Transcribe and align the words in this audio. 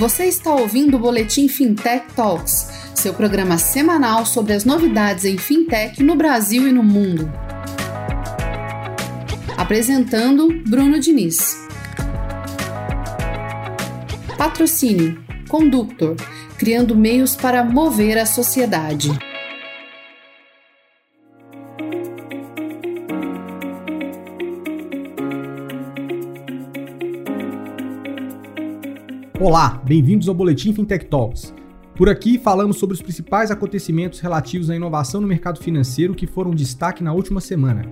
Você 0.00 0.24
está 0.24 0.54
ouvindo 0.54 0.96
o 0.96 0.98
Boletim 0.98 1.46
Fintech 1.46 2.14
Talks, 2.14 2.70
seu 2.94 3.12
programa 3.12 3.58
semanal 3.58 4.24
sobre 4.24 4.54
as 4.54 4.64
novidades 4.64 5.26
em 5.26 5.36
fintech 5.36 6.02
no 6.02 6.16
Brasil 6.16 6.66
e 6.66 6.72
no 6.72 6.82
mundo. 6.82 7.30
Apresentando 9.58 10.48
Bruno 10.66 10.98
Diniz. 10.98 11.54
Patrocínio 14.38 15.22
Conductor, 15.50 16.16
criando 16.56 16.96
meios 16.96 17.36
para 17.36 17.62
mover 17.62 18.16
a 18.16 18.24
sociedade. 18.24 19.10
Olá, 29.40 29.80
bem-vindos 29.86 30.28
ao 30.28 30.34
Boletim 30.34 30.74
Fintech 30.74 31.06
Talks. 31.06 31.54
Por 31.96 32.10
aqui 32.10 32.36
falamos 32.38 32.76
sobre 32.76 32.92
os 32.92 33.00
principais 33.00 33.50
acontecimentos 33.50 34.20
relativos 34.20 34.68
à 34.68 34.76
inovação 34.76 35.18
no 35.18 35.26
mercado 35.26 35.58
financeiro 35.58 36.14
que 36.14 36.26
foram 36.26 36.50
destaque 36.50 37.02
na 37.02 37.14
última 37.14 37.40
semana. 37.40 37.86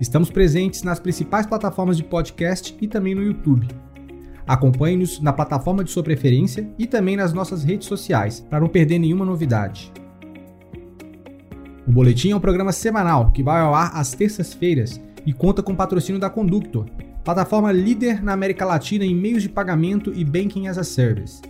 Estamos 0.00 0.30
presentes 0.30 0.84
nas 0.84 1.00
principais 1.00 1.44
plataformas 1.44 1.96
de 1.96 2.04
podcast 2.04 2.78
e 2.80 2.86
também 2.86 3.16
no 3.16 3.22
YouTube. 3.24 3.66
Acompanhe-nos 4.46 5.20
na 5.20 5.32
plataforma 5.32 5.82
de 5.82 5.90
sua 5.90 6.04
preferência 6.04 6.72
e 6.78 6.86
também 6.86 7.16
nas 7.16 7.32
nossas 7.32 7.64
redes 7.64 7.88
sociais 7.88 8.38
para 8.38 8.60
não 8.60 8.68
perder 8.68 9.00
nenhuma 9.00 9.24
novidade. 9.24 9.92
O 11.84 11.90
Boletim 11.90 12.30
é 12.30 12.36
um 12.36 12.40
programa 12.40 12.70
semanal 12.70 13.32
que 13.32 13.42
vai 13.42 13.60
ao 13.60 13.74
ar 13.74 13.90
às 13.92 14.12
terças-feiras 14.12 15.00
e 15.26 15.32
conta 15.32 15.64
com 15.64 15.74
patrocínio 15.74 16.20
da 16.20 16.30
Conductor, 16.30 16.86
plataforma 17.24 17.72
líder 17.72 18.22
na 18.22 18.32
América 18.32 18.64
Latina 18.64 19.04
em 19.04 19.14
meios 19.14 19.42
de 19.42 19.48
pagamento 19.48 20.12
e 20.14 20.24
banking 20.24 20.68
as 20.68 20.78
a 20.78 20.84
service. 20.84 21.42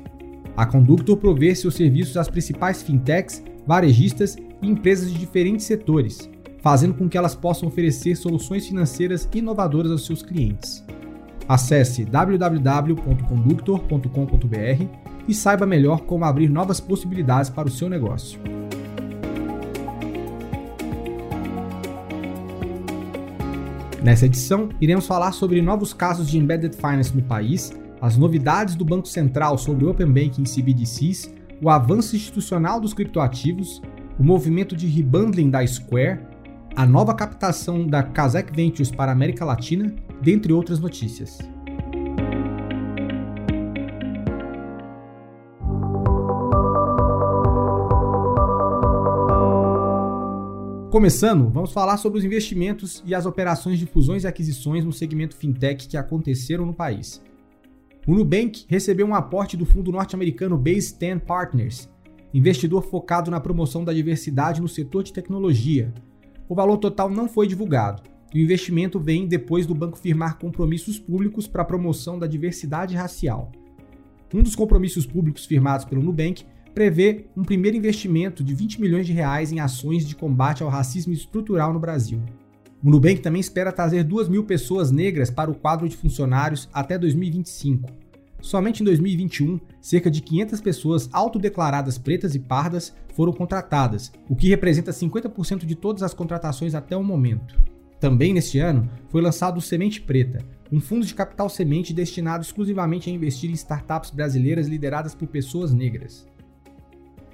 A 0.56 0.66
Conductor 0.66 1.16
provê 1.16 1.54
seus 1.54 1.74
serviços 1.74 2.16
às 2.16 2.28
principais 2.28 2.82
fintechs, 2.82 3.44
varejistas 3.66 4.36
e 4.60 4.68
empresas 4.68 5.12
de 5.12 5.18
diferentes 5.18 5.66
setores, 5.66 6.28
fazendo 6.60 6.94
com 6.94 7.08
que 7.08 7.16
elas 7.16 7.34
possam 7.34 7.68
oferecer 7.68 8.16
soluções 8.16 8.66
financeiras 8.66 9.26
inovadoras 9.34 9.92
aos 9.92 10.04
seus 10.04 10.22
clientes. 10.22 10.84
Acesse 11.48 12.04
www.conductor.com.br 12.04 14.84
e 15.26 15.34
saiba 15.34 15.66
melhor 15.66 16.02
como 16.02 16.24
abrir 16.24 16.48
novas 16.48 16.78
possibilidades 16.80 17.50
para 17.50 17.68
o 17.68 17.70
seu 17.70 17.88
negócio. 17.88 18.40
Nessa 24.02 24.24
edição, 24.24 24.70
iremos 24.80 25.06
falar 25.06 25.32
sobre 25.32 25.60
novos 25.60 25.92
casos 25.92 26.30
de 26.30 26.38
embedded 26.38 26.74
finance 26.74 27.14
no 27.14 27.22
país, 27.22 27.70
as 28.00 28.16
novidades 28.16 28.74
do 28.74 28.82
Banco 28.82 29.06
Central 29.06 29.58
sobre 29.58 29.84
Open 29.84 30.06
Banking 30.06 30.44
CBDCs, 30.44 31.30
o 31.62 31.68
avanço 31.68 32.16
institucional 32.16 32.80
dos 32.80 32.94
criptoativos, 32.94 33.82
o 34.18 34.24
movimento 34.24 34.74
de 34.74 34.86
rebundling 34.86 35.50
da 35.50 35.66
Square, 35.66 36.20
a 36.74 36.86
nova 36.86 37.14
captação 37.14 37.86
da 37.86 38.02
Kazakh 38.02 38.50
Ventures 38.54 38.90
para 38.90 39.12
a 39.12 39.14
América 39.14 39.44
Latina, 39.44 39.94
dentre 40.22 40.50
outras 40.50 40.80
notícias. 40.80 41.38
Começando, 50.90 51.48
vamos 51.48 51.72
falar 51.72 51.98
sobre 51.98 52.18
os 52.18 52.24
investimentos 52.24 53.00
e 53.06 53.14
as 53.14 53.24
operações 53.24 53.78
de 53.78 53.86
fusões 53.86 54.24
e 54.24 54.26
aquisições 54.26 54.84
no 54.84 54.92
segmento 54.92 55.36
fintech 55.36 55.86
que 55.86 55.96
aconteceram 55.96 56.66
no 56.66 56.74
país. 56.74 57.22
O 58.08 58.12
Nubank 58.12 58.64
recebeu 58.66 59.06
um 59.06 59.14
aporte 59.14 59.56
do 59.56 59.64
fundo 59.64 59.92
norte-americano 59.92 60.58
Base 60.58 60.98
10 60.98 61.22
Partners, 61.22 61.88
investidor 62.34 62.82
focado 62.82 63.30
na 63.30 63.38
promoção 63.38 63.84
da 63.84 63.92
diversidade 63.92 64.60
no 64.60 64.66
setor 64.66 65.04
de 65.04 65.12
tecnologia. 65.12 65.94
O 66.48 66.56
valor 66.56 66.78
total 66.78 67.08
não 67.08 67.28
foi 67.28 67.46
divulgado. 67.46 68.02
O 68.34 68.38
investimento 68.38 68.98
vem 68.98 69.28
depois 69.28 69.66
do 69.66 69.76
banco 69.76 69.96
firmar 69.96 70.40
compromissos 70.40 70.98
públicos 70.98 71.46
para 71.46 71.62
a 71.62 71.66
promoção 71.66 72.18
da 72.18 72.26
diversidade 72.26 72.96
racial. 72.96 73.52
Um 74.34 74.42
dos 74.42 74.56
compromissos 74.56 75.06
públicos 75.06 75.46
firmados 75.46 75.84
pelo 75.84 76.02
Nubank 76.02 76.44
prevê 76.74 77.26
um 77.36 77.44
primeiro 77.44 77.76
investimento 77.76 78.42
de 78.42 78.54
20 78.54 78.80
milhões 78.80 79.06
de 79.06 79.12
reais 79.12 79.52
em 79.52 79.60
ações 79.60 80.06
de 80.06 80.14
combate 80.14 80.62
ao 80.62 80.68
racismo 80.68 81.12
estrutural 81.12 81.72
no 81.72 81.80
Brasil. 81.80 82.22
O 82.82 82.88
Nubank 82.88 83.20
também 83.20 83.40
espera 83.40 83.72
trazer 83.72 84.04
2 84.04 84.28
mil 84.28 84.44
pessoas 84.44 84.90
negras 84.90 85.30
para 85.30 85.50
o 85.50 85.54
quadro 85.54 85.88
de 85.88 85.96
funcionários 85.96 86.68
até 86.72 86.96
2025. 86.96 87.90
Somente 88.40 88.80
em 88.80 88.84
2021, 88.84 89.60
cerca 89.82 90.10
de 90.10 90.22
500 90.22 90.60
pessoas 90.62 91.08
autodeclaradas 91.12 91.98
pretas 91.98 92.34
e 92.34 92.38
pardas 92.38 92.94
foram 93.14 93.32
contratadas, 93.32 94.10
o 94.28 94.34
que 94.34 94.48
representa 94.48 94.92
50% 94.92 95.66
de 95.66 95.74
todas 95.74 96.02
as 96.02 96.14
contratações 96.14 96.74
até 96.74 96.96
o 96.96 97.04
momento. 97.04 97.54
Também 97.98 98.32
neste 98.32 98.58
ano, 98.58 98.88
foi 99.10 99.20
lançado 99.20 99.58
o 99.58 99.60
Semente 99.60 100.00
Preta, 100.00 100.42
um 100.72 100.80
fundo 100.80 101.04
de 101.04 101.14
capital 101.14 101.50
semente 101.50 101.92
destinado 101.92 102.42
exclusivamente 102.42 103.10
a 103.10 103.12
investir 103.12 103.50
em 103.50 103.54
startups 103.54 104.10
brasileiras 104.10 104.68
lideradas 104.68 105.14
por 105.14 105.28
pessoas 105.28 105.70
negras. 105.74 106.26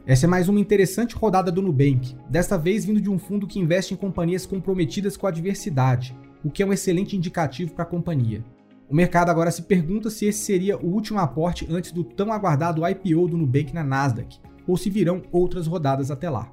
Essa 0.06 0.24
é 0.24 0.28
mais 0.28 0.48
uma 0.48 0.60
interessante 0.60 1.16
rodada 1.16 1.50
do 1.50 1.60
Nubank, 1.60 2.14
desta 2.30 2.56
vez 2.56 2.84
vindo 2.84 3.00
de 3.00 3.10
um 3.10 3.18
fundo 3.18 3.44
que 3.44 3.58
investe 3.58 3.92
em 3.92 3.96
companhias 3.96 4.46
comprometidas 4.46 5.16
com 5.16 5.26
a 5.26 5.32
diversidade, 5.32 6.16
o 6.44 6.50
que 6.50 6.62
é 6.62 6.66
um 6.66 6.72
excelente 6.72 7.16
indicativo 7.16 7.74
para 7.74 7.82
a 7.82 7.88
companhia. 7.88 8.44
O 8.88 8.94
mercado 8.94 9.30
agora 9.30 9.50
se 9.50 9.62
pergunta 9.62 10.08
se 10.08 10.26
esse 10.26 10.44
seria 10.44 10.78
o 10.78 10.86
último 10.86 11.18
aporte 11.18 11.66
antes 11.68 11.90
do 11.90 12.04
tão 12.04 12.32
aguardado 12.32 12.86
IPO 12.86 13.26
do 13.26 13.36
Nubank 13.36 13.74
na 13.74 13.82
Nasdaq, 13.82 14.38
ou 14.64 14.76
se 14.76 14.88
virão 14.88 15.22
outras 15.32 15.66
rodadas 15.66 16.08
até 16.08 16.30
lá. 16.30 16.52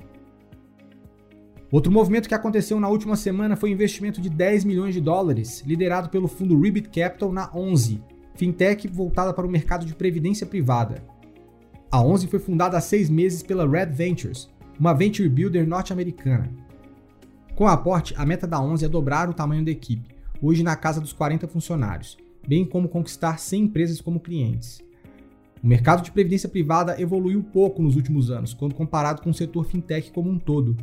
Outro 1.71 1.91
movimento 1.91 2.27
que 2.27 2.33
aconteceu 2.33 2.79
na 2.79 2.89
última 2.89 3.15
semana 3.15 3.55
foi 3.55 3.69
o 3.69 3.73
investimento 3.73 4.19
de 4.19 4.31
10 4.31 4.65
milhões 4.65 4.95
de 4.95 5.01
dólares, 5.01 5.61
liderado 5.63 6.09
pelo 6.09 6.27
fundo 6.27 6.59
Ribbit 6.59 6.89
Capital 6.89 7.31
na 7.31 7.51
11, 7.53 8.01
fintech 8.33 8.87
voltada 8.87 9.31
para 9.31 9.45
o 9.45 9.49
mercado 9.49 9.85
de 9.85 9.93
previdência 9.93 10.47
privada. 10.47 11.12
A 11.93 12.01
11 12.01 12.25
foi 12.25 12.39
fundada 12.39 12.75
há 12.75 12.81
seis 12.81 13.07
meses 13.07 13.43
pela 13.43 13.69
Red 13.69 13.91
Ventures, 13.91 14.49
uma 14.79 14.95
venture 14.95 15.29
builder 15.29 15.67
norte-americana. 15.67 16.49
Com 17.53 17.65
o 17.65 17.67
aporte, 17.67 18.15
a 18.17 18.25
meta 18.25 18.47
da 18.47 18.59
11 18.59 18.83
é 18.83 18.89
dobrar 18.89 19.29
o 19.29 19.33
tamanho 19.33 19.63
da 19.63 19.69
equipe, 19.69 20.09
hoje 20.41 20.63
na 20.63 20.75
casa 20.75 20.99
dos 20.99 21.13
40 21.13 21.47
funcionários, 21.47 22.17
bem 22.47 22.65
como 22.65 22.89
conquistar 22.89 23.37
100 23.37 23.65
empresas 23.65 24.01
como 24.01 24.19
clientes. 24.19 24.81
O 25.63 25.67
mercado 25.67 26.01
de 26.01 26.11
previdência 26.11 26.49
privada 26.49 26.99
evoluiu 26.99 27.43
pouco 27.43 27.79
nos 27.79 27.95
últimos 27.95 28.31
anos, 28.31 28.55
quando 28.55 28.73
comparado 28.73 29.21
com 29.21 29.29
o 29.29 29.33
setor 29.33 29.63
fintech 29.63 30.11
como 30.11 30.31
um 30.31 30.39
todo. 30.39 30.75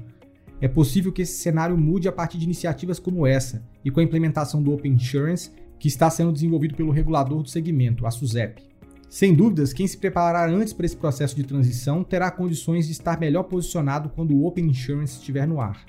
É 0.61 0.69
possível 0.69 1.11
que 1.11 1.23
esse 1.23 1.43
cenário 1.43 1.77
mude 1.77 2.07
a 2.07 2.13
partir 2.13 2.39
de 2.39 2.45
iniciativas 2.45 3.01
como 3.01 3.27
essa 3.27 3.67
e 3.85 3.91
com 3.91 3.99
a 3.99 4.05
implementação 4.05 4.63
do 4.63 4.73
Open 4.73 4.93
Insurance, 4.93 5.51
que 5.77 5.89
está 5.89 6.09
sendo 6.09 6.33
desenvolvido 6.33 6.77
pelo 6.77 6.93
regulador 6.93 7.43
do 7.43 7.49
segmento, 7.49 8.07
a 8.07 8.13
SUSEP. 8.13 8.70
Sem 9.11 9.35
dúvidas, 9.35 9.73
quem 9.73 9.89
se 9.89 9.99
preparar 9.99 10.49
antes 10.49 10.73
para 10.73 10.87
esse 10.87 10.97
processo 10.97 11.35
de 11.35 11.43
transição 11.43 12.05
terá 12.05 12.31
condições 12.31 12.87
de 12.87 12.93
estar 12.93 13.19
melhor 13.19 13.43
posicionado 13.43 14.09
quando 14.09 14.33
o 14.33 14.47
Open 14.47 14.67
Insurance 14.67 15.19
estiver 15.19 15.49
no 15.49 15.61
ar. 15.61 15.85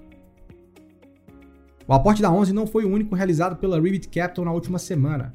O 1.88 1.94
aporte 1.94 2.20
da 2.20 2.32
11 2.32 2.52
não 2.52 2.66
foi 2.66 2.84
o 2.84 2.90
único 2.90 3.14
realizado 3.14 3.58
pela 3.58 3.80
Ribbit 3.80 4.10
Capital 4.10 4.44
na 4.44 4.52
última 4.52 4.80
semana. 4.80 5.34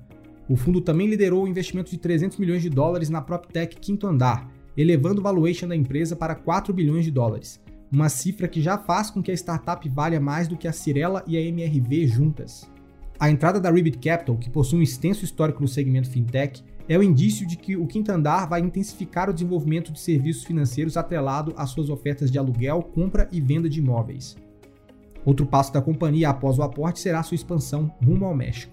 O 0.49 0.57
fundo 0.57 0.81
também 0.81 1.07
liderou 1.07 1.45
o 1.45 1.49
investimento 1.49 1.93
de 1.93 1.97
300 1.97 2.39
milhões 2.39 2.61
de 2.61 2.69
dólares 2.69 3.09
na 3.09 3.23
PropTech 3.23 3.77
Quinto 3.77 4.09
Andar, 4.09 4.51
elevando 4.77 5.21
o 5.21 5.23
valuation 5.23 5.69
da 5.69 5.77
empresa 5.77 6.17
para 6.17 6.35
4 6.35 6.75
bilhões 6.75 7.05
de 7.05 7.13
dólares, 7.13 7.61
uma 7.91 8.09
cifra 8.09 8.49
que 8.49 8.61
já 8.61 8.77
faz 8.77 9.13
com 9.13 9.23
que 9.23 9.31
a 9.31 9.35
startup 9.35 9.89
valha 9.89 10.19
mais 10.19 10.49
do 10.49 10.57
que 10.57 10.67
a 10.67 10.73
Cirela 10.73 11.23
e 11.25 11.37
a 11.37 11.41
MRV 11.41 12.09
juntas. 12.09 12.69
A 13.17 13.31
entrada 13.31 13.61
da 13.61 13.71
Ribbit 13.71 13.99
Capital, 13.99 14.37
que 14.37 14.51
possui 14.51 14.81
um 14.81 14.83
extenso 14.83 15.25
histórico 15.25 15.63
no 15.63 15.69
segmento 15.69 16.11
fintech, 16.11 16.65
é 16.89 16.97
o 16.97 17.03
indício 17.03 17.47
de 17.47 17.57
que 17.57 17.77
o 17.77 17.87
quinto 17.87 18.13
andar 18.13 18.47
vai 18.47 18.61
intensificar 18.61 19.29
o 19.29 19.33
desenvolvimento 19.33 19.93
de 19.93 19.99
serviços 19.99 20.45
financeiros 20.45 20.97
atrelado 20.97 21.53
às 21.57 21.71
suas 21.71 21.91
ofertas 21.91 22.31
de 22.31 22.39
aluguel, 22.39 22.83
compra 22.83 23.29
e 23.33 23.41
venda 23.41 23.69
de 23.69 23.81
imóveis. 23.81 24.37
Outro 25.25 25.45
passo 25.45 25.73
da 25.73 25.83
companhia 25.83 26.29
após 26.29 26.59
o 26.59 26.63
aporte 26.63 27.01
será 27.01 27.23
sua 27.23 27.35
expansão 27.35 27.93
rumo 28.05 28.25
ao 28.25 28.35
México. 28.35 28.73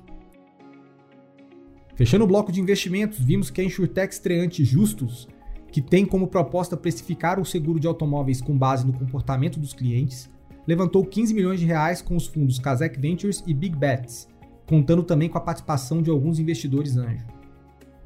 Fechando 1.96 2.24
o 2.24 2.28
bloco 2.28 2.52
de 2.52 2.62
investimentos, 2.62 3.20
vimos 3.20 3.50
que 3.50 3.62
a 3.62 3.64
Insurtech 3.64 4.14
estreante 4.14 4.64
Justus, 4.64 5.28
que 5.72 5.82
tem 5.82 6.06
como 6.06 6.28
proposta 6.28 6.78
precificar 6.78 7.40
o 7.40 7.46
seguro 7.46 7.80
de 7.80 7.88
automóveis 7.88 8.42
com 8.42 8.56
base 8.56 8.86
no 8.86 8.94
comportamento 8.94 9.60
dos 9.60 9.74
clientes, 9.74 10.30
levantou 10.68 11.04
15 11.04 11.34
milhões 11.34 11.60
de 11.60 11.66
reais 11.66 12.02
com 12.02 12.16
os 12.16 12.28
fundos 12.28 12.60
Kazakh 12.60 13.00
Ventures 13.00 13.44
e 13.48 13.54
Big 13.54 13.76
Bets, 13.76 14.28
contando 14.68 15.04
também 15.04 15.30
com 15.30 15.38
a 15.38 15.42
participação 15.42 16.02
de 16.02 16.12
alguns 16.12 16.38
investidores 16.38 16.96
anjo. 16.96 17.26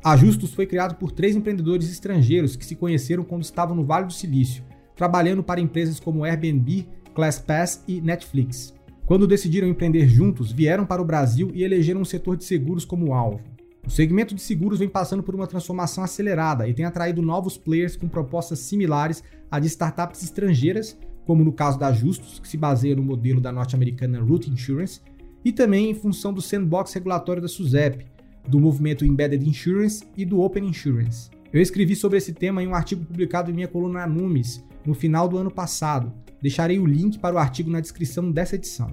A 0.03 0.15
Justus 0.15 0.53
foi 0.53 0.65
criado 0.65 0.95
por 0.95 1.11
três 1.11 1.35
empreendedores 1.35 1.89
estrangeiros 1.91 2.55
que 2.55 2.65
se 2.65 2.75
conheceram 2.75 3.23
quando 3.23 3.43
estavam 3.43 3.75
no 3.75 3.83
Vale 3.83 4.05
do 4.05 4.13
Silício, 4.13 4.63
trabalhando 4.95 5.43
para 5.43 5.59
empresas 5.59 5.99
como 5.99 6.23
Airbnb, 6.23 6.87
ClassPass 7.13 7.83
e 7.87 7.99
Netflix. 7.99 8.73
Quando 9.05 9.27
decidiram 9.27 9.67
empreender 9.67 10.07
juntos, 10.07 10.51
vieram 10.51 10.85
para 10.85 11.01
o 11.01 11.05
Brasil 11.05 11.51
e 11.53 11.63
elegeram 11.63 12.01
o 12.01 12.05
setor 12.05 12.37
de 12.37 12.43
seguros 12.43 12.85
como 12.85 13.13
alvo. 13.13 13.41
O 13.85 13.89
segmento 13.89 14.35
de 14.35 14.41
seguros 14.41 14.79
vem 14.79 14.89
passando 14.89 15.23
por 15.23 15.33
uma 15.33 15.47
transformação 15.47 16.03
acelerada 16.03 16.67
e 16.67 16.73
tem 16.73 16.85
atraído 16.85 17.21
novos 17.21 17.57
players 17.57 17.95
com 17.95 18.07
propostas 18.07 18.59
similares 18.59 19.23
à 19.49 19.59
de 19.59 19.67
startups 19.67 20.21
estrangeiras, 20.23 20.97
como 21.25 21.43
no 21.43 21.53
caso 21.53 21.79
da 21.79 21.91
Justus, 21.91 22.37
que 22.39 22.47
se 22.47 22.57
baseia 22.57 22.95
no 22.95 23.03
modelo 23.03 23.39
da 23.39 23.51
norte-americana 23.51 24.19
Root 24.19 24.49
Insurance, 24.49 25.01
e 25.43 25.53
também 25.53 25.89
em 25.89 25.93
função 25.95 26.33
do 26.33 26.41
sandbox 26.41 26.93
regulatório 26.93 27.41
da 27.41 27.47
SUSEP, 27.47 28.05
do 28.47 28.59
movimento 28.59 29.05
Embedded 29.05 29.47
Insurance 29.47 30.03
e 30.15 30.25
do 30.25 30.39
Open 30.41 30.65
Insurance. 30.65 31.29
Eu 31.51 31.61
escrevi 31.61 31.95
sobre 31.95 32.17
esse 32.17 32.33
tema 32.33 32.61
em 32.61 32.67
um 32.67 32.75
artigo 32.75 33.05
publicado 33.05 33.49
em 33.49 33.53
minha 33.53 33.67
coluna 33.67 34.05
Numis 34.05 34.63
no 34.85 34.93
final 34.93 35.27
do 35.27 35.37
ano 35.37 35.51
passado. 35.51 36.13
Deixarei 36.41 36.79
o 36.79 36.85
link 36.85 37.19
para 37.19 37.35
o 37.35 37.39
artigo 37.39 37.69
na 37.69 37.79
descrição 37.79 38.31
dessa 38.31 38.55
edição. 38.55 38.91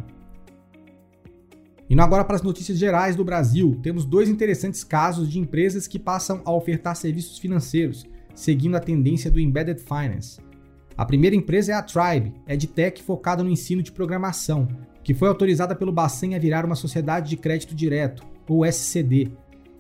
Indo 1.89 2.01
agora 2.01 2.25
para 2.25 2.37
as 2.37 2.43
notícias 2.43 2.79
gerais 2.79 3.15
do 3.15 3.25
Brasil, 3.25 3.79
temos 3.83 4.05
dois 4.05 4.29
interessantes 4.29 4.83
casos 4.83 5.29
de 5.29 5.39
empresas 5.39 5.87
que 5.87 5.99
passam 5.99 6.41
a 6.45 6.53
ofertar 6.53 6.97
serviços 6.97 7.39
financeiros, 7.39 8.07
seguindo 8.35 8.75
a 8.75 8.81
tendência 8.81 9.31
do 9.31 9.39
Embedded 9.39 9.81
Finance. 9.81 10.41
A 10.97 11.05
primeira 11.05 11.37
empresa 11.37 11.73
é 11.73 11.75
a 11.75 11.83
Tribe, 11.83 12.33
EdTech 12.49 13.03
focada 13.03 13.43
no 13.43 13.51
ensino 13.51 13.83
de 13.83 13.93
programação, 13.93 14.67
que 15.03 15.13
foi 15.13 15.29
autorizada 15.29 15.75
pelo 15.75 15.93
Bacen 15.93 16.35
a 16.35 16.39
virar 16.39 16.65
uma 16.65 16.75
sociedade 16.75 17.29
de 17.29 17.37
crédito 17.37 17.75
direto, 17.75 18.25
ou 18.49 18.65
SCD, 18.65 19.31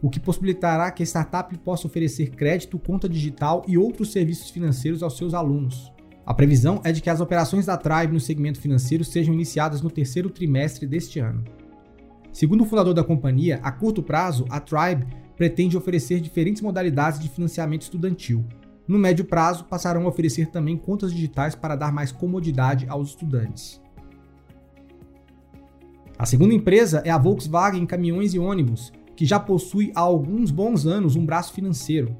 o 0.04 0.10
que 0.10 0.20
possibilitará 0.20 0.90
que 0.90 1.02
a 1.02 1.06
startup 1.06 1.56
possa 1.60 1.86
oferecer 1.86 2.28
crédito, 2.28 2.78
conta 2.78 3.08
digital 3.08 3.64
e 3.66 3.78
outros 3.78 4.12
serviços 4.12 4.50
financeiros 4.50 5.02
aos 5.02 5.16
seus 5.16 5.32
alunos. 5.32 5.90
A 6.26 6.34
previsão 6.34 6.78
é 6.84 6.92
de 6.92 7.00
que 7.00 7.08
as 7.08 7.22
operações 7.22 7.64
da 7.64 7.78
Tribe 7.78 8.12
no 8.12 8.20
segmento 8.20 8.60
financeiro 8.60 9.02
sejam 9.02 9.32
iniciadas 9.32 9.80
no 9.80 9.90
terceiro 9.90 10.28
trimestre 10.28 10.86
deste 10.86 11.20
ano. 11.20 11.42
Segundo 12.34 12.64
o 12.64 12.66
fundador 12.66 12.92
da 12.92 13.02
companhia, 13.02 13.58
a 13.62 13.72
curto 13.72 14.02
prazo, 14.02 14.44
a 14.50 14.60
Tribe 14.60 15.06
pretende 15.38 15.74
oferecer 15.74 16.20
diferentes 16.20 16.60
modalidades 16.60 17.18
de 17.18 17.30
financiamento 17.30 17.80
estudantil. 17.80 18.44
No 18.86 18.98
médio 18.98 19.24
prazo, 19.24 19.64
passarão 19.64 20.04
a 20.04 20.08
oferecer 20.08 20.50
também 20.50 20.76
contas 20.76 21.14
digitais 21.14 21.54
para 21.54 21.76
dar 21.76 21.90
mais 21.90 22.12
comodidade 22.12 22.84
aos 22.90 23.08
estudantes. 23.08 23.80
A 26.18 26.26
segunda 26.26 26.52
empresa 26.52 27.00
é 27.06 27.10
a 27.10 27.16
Volkswagen 27.16 27.86
Caminhões 27.86 28.34
e 28.34 28.38
Ônibus, 28.38 28.92
que 29.16 29.24
já 29.24 29.38
possui 29.38 29.92
há 29.94 30.00
alguns 30.00 30.50
bons 30.50 30.86
anos 30.86 31.16
um 31.16 31.24
braço 31.24 31.52
financeiro. 31.52 32.16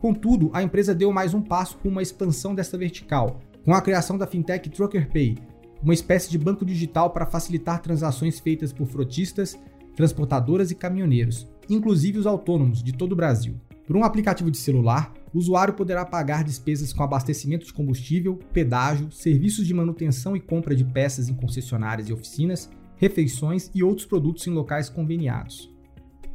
Contudo, 0.00 0.50
a 0.52 0.62
empresa 0.62 0.94
deu 0.94 1.12
mais 1.12 1.32
um 1.34 1.40
passo 1.40 1.78
rumo 1.82 1.98
à 1.98 2.02
expansão 2.02 2.54
desta 2.54 2.76
vertical, 2.76 3.40
com 3.64 3.72
a 3.72 3.80
criação 3.80 4.18
da 4.18 4.26
fintech 4.26 4.68
TruckerPay, 4.68 5.38
uma 5.82 5.94
espécie 5.94 6.30
de 6.30 6.38
banco 6.38 6.64
digital 6.64 7.10
para 7.10 7.26
facilitar 7.26 7.80
transações 7.80 8.38
feitas 8.38 8.72
por 8.72 8.86
frotistas, 8.86 9.58
transportadoras 9.96 10.70
e 10.70 10.74
caminhoneiros, 10.74 11.46
inclusive 11.68 12.18
os 12.18 12.26
autônomos 12.26 12.82
de 12.82 12.92
todo 12.92 13.12
o 13.12 13.16
Brasil. 13.16 13.54
Por 13.86 13.96
um 13.96 14.04
aplicativo 14.04 14.50
de 14.50 14.56
celular, 14.56 15.12
o 15.32 15.38
usuário 15.38 15.74
poderá 15.74 16.04
pagar 16.06 16.42
despesas 16.42 16.92
com 16.92 17.02
abastecimento 17.02 17.66
de 17.66 17.72
combustível, 17.72 18.38
pedágio, 18.52 19.12
serviços 19.12 19.66
de 19.66 19.74
manutenção 19.74 20.34
e 20.36 20.40
compra 20.40 20.74
de 20.74 20.84
peças 20.84 21.28
em 21.28 21.34
concessionárias 21.34 22.08
e 22.08 22.12
oficinas, 22.12 22.70
refeições 22.96 23.70
e 23.74 23.82
outros 23.82 24.06
produtos 24.06 24.46
em 24.46 24.50
locais 24.50 24.88
conveniados. 24.88 25.73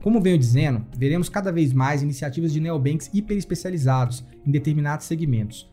Como 0.01 0.21
venho 0.21 0.37
dizendo, 0.37 0.85
veremos 0.97 1.27
cada 1.27 1.51
vez 1.51 1.73
mais 1.73 2.01
iniciativas 2.01 2.53
de 2.53 2.61
neobanks 2.61 3.09
hiperespecializados 3.13 4.23
em 4.45 4.51
determinados 4.51 5.05
segmentos, 5.05 5.69